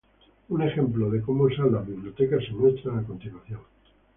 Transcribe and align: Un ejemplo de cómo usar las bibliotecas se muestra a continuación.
Un 0.49 0.63
ejemplo 0.63 1.11
de 1.11 1.21
cómo 1.21 1.43
usar 1.43 1.67
las 1.67 1.85
bibliotecas 1.85 2.43
se 2.45 2.53
muestra 2.53 2.97
a 2.97 3.03
continuación. 3.03 3.59